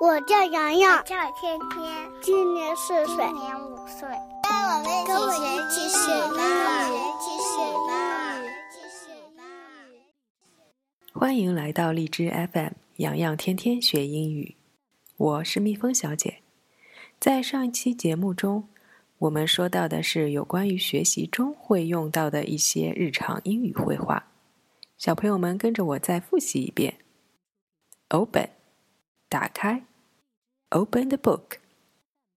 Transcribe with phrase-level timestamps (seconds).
[0.00, 4.08] 我叫洋洋，叫天天，今年四岁，今年五岁。
[5.06, 6.40] 跟我们一起学英
[6.88, 7.76] 语，一起学英
[8.40, 9.36] 语，一起学英
[9.92, 10.00] 语。
[11.12, 14.56] 欢迎来到荔枝 FM，洋洋天天学英语。
[15.18, 16.38] 我是蜜蜂小姐。
[17.18, 18.70] 在上一期节目中，
[19.18, 24.28] 我们说到的是有关于学习中会用到的一些日常英语绘画。
[24.96, 26.96] 小朋友们跟着我再复习一遍
[28.08, 28.48] ：Open，
[29.28, 29.84] 打开。
[30.69, 31.59] Open the book，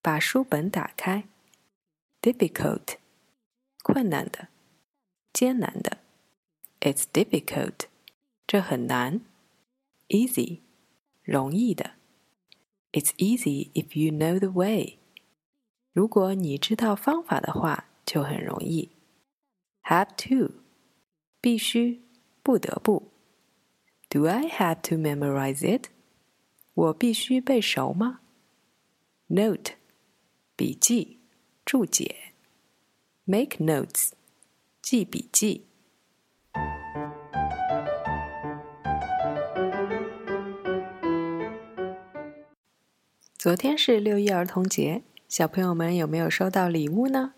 [0.00, 1.24] 把书本打开。
[2.20, 2.96] Difficult，
[3.82, 4.48] 困难的，
[5.32, 5.98] 艰难的。
[6.80, 7.86] It's difficult，
[8.46, 9.20] 这很难。
[10.08, 10.60] Easy，
[11.22, 11.92] 容易的。
[12.92, 14.98] It's easy if you know the way，
[15.92, 18.90] 如果你知道方法的话，就很容易。
[19.84, 20.54] Have to，
[21.40, 22.02] 必须，
[22.42, 23.10] 不得不。
[24.08, 25.88] Do I have to memorize it？
[26.77, 28.19] 我必须背熟吗
[29.29, 29.71] ？Note，
[30.55, 31.17] 笔记、
[31.65, 32.15] 注解。
[33.25, 34.11] Make notes，
[34.79, 35.63] 记笔记。
[43.39, 47.33] 昨天是六一儿童节，小朋友们有没有收到礼物呢？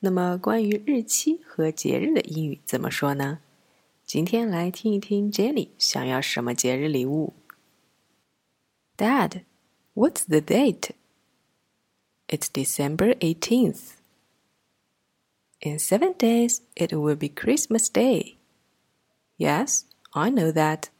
[0.00, 3.40] 那么关于日期和节日的英语怎么说呢？
[4.06, 7.34] 今天来听一听 Jenny 想要什么节日礼物。
[8.96, 9.44] Dad,
[9.94, 10.90] what's the date?
[12.28, 13.96] It's December 18th.
[15.62, 18.36] In seven days, it will be Christmas Day.
[19.38, 20.90] Yes, I know that.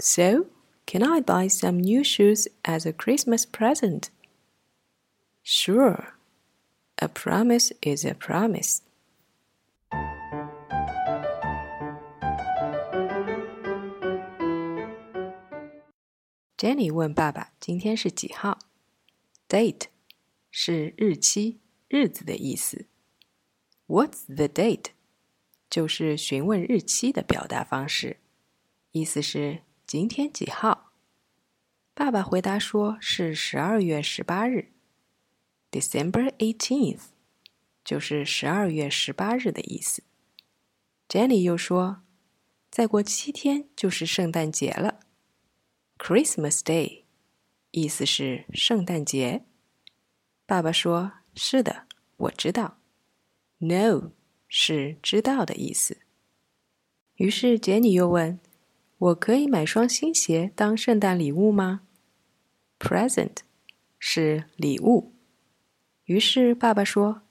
[0.00, 0.46] So,
[0.86, 4.10] can I buy some new shoes as a Christmas present?
[5.42, 6.14] Sure.
[6.98, 8.82] A promise is a promise.
[16.64, 18.58] Jenny 问爸爸：“今天是几号
[19.46, 19.88] ？”Date
[20.50, 22.86] 是日期、日子的意思。
[23.86, 24.86] What's the date？
[25.68, 28.16] 就是询问日期的表达方式，
[28.92, 30.94] 意思是今天几号。
[31.92, 34.72] 爸爸回答说是十二月十八日
[35.70, 37.08] ，December eighteenth，
[37.84, 40.02] 就是十二月十八日的意思。
[41.10, 42.04] Jenny 又说，
[42.70, 45.00] 再过七天就是圣诞节了。
[46.06, 47.04] Christmas Day，
[47.70, 49.46] 意思是圣诞节。
[50.44, 51.86] 爸爸说：“是的，
[52.18, 52.76] 我知道。
[53.56, 54.10] ”No，
[54.46, 55.96] 是知道的意思。
[57.14, 58.38] 于是杰尼又问
[58.98, 61.80] ：“我可以买双新鞋当圣诞礼物吗
[62.78, 63.38] ？”Present，
[63.98, 65.14] 是礼物。
[66.04, 67.22] 于是爸爸说：“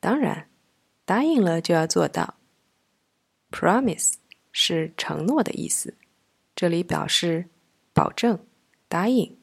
[0.00, 0.48] 当然，
[1.04, 2.38] 答应了就要做到。
[3.50, 4.14] ”Promise，
[4.50, 5.98] 是承诺的意思，
[6.56, 7.50] 这里表示。
[7.94, 8.44] 保证，
[8.88, 9.38] 答应。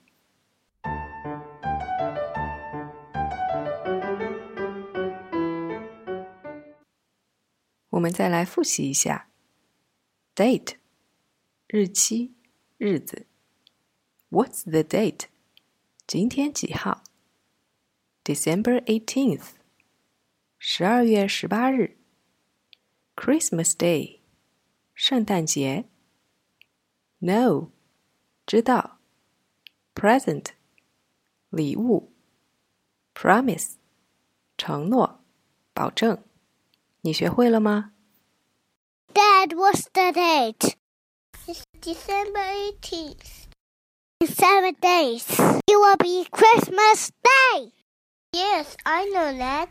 [7.92, 9.30] 我们再来复习一下
[10.36, 10.76] ：date，
[11.68, 12.34] 日期、
[12.78, 13.26] 日子
[14.30, 15.28] ；What's the date？
[16.06, 17.04] 今天几号
[18.26, 19.52] ？December eighteenth，
[20.60, 21.98] 十二月十八日。
[23.16, 24.20] Christmas Day，
[24.94, 25.86] 圣诞节。
[27.20, 27.70] No。
[28.51, 28.99] 知道，
[29.95, 30.47] present，
[31.51, 32.13] 礼物，
[33.15, 33.75] promise，
[34.57, 35.21] 承诺，
[35.73, 36.23] 保证。
[37.03, 37.93] 你学会了吗？
[39.15, 40.75] Dad, what's the date?
[41.47, 42.41] It's December
[42.81, 43.47] 18th.
[44.21, 45.25] In seven days,
[45.67, 47.73] it will be Christmas Day.
[48.33, 49.69] Yes, I know that.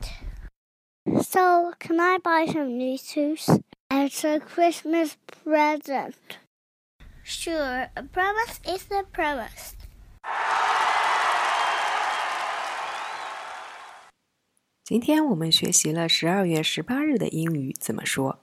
[1.23, 3.47] So, can I buy some new shoes
[3.89, 6.15] as a Christmas present?
[7.24, 9.74] Sure, a promise is a promise.
[14.82, 18.40] 今天我们学习了十二月十八日的英语怎么说。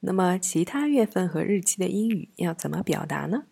[0.00, 3.44] 那么其他月份和日期的英语要怎么表达呢？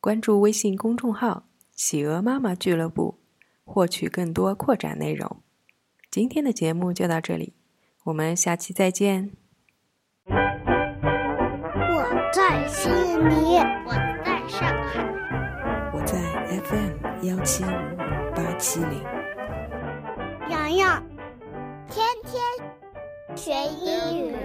[0.00, 3.18] 关注微信公众号“企鹅妈妈俱乐部”，
[3.66, 5.42] 获取更多扩展内容。
[6.10, 7.54] 今天的节目就到这里，
[8.04, 9.32] 我们下期再见。
[12.38, 13.92] 在悉尼，我
[14.24, 15.04] 在上海，
[15.92, 16.16] 我在
[16.62, 17.66] FM 幺七五
[18.32, 19.02] 八七零。
[20.48, 21.02] 洋洋，
[21.90, 22.40] 天天
[23.36, 23.52] 学
[23.82, 24.36] 英语。